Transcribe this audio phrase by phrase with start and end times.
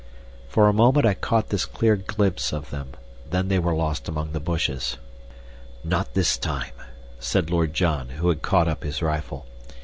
[0.47, 2.93] For a moment I caught this clear glimpse of them.
[3.29, 4.97] Then they were lost among the bushes.
[5.83, 6.73] "Not this time,"
[7.19, 9.45] said Lord John, who had caught up his rifle.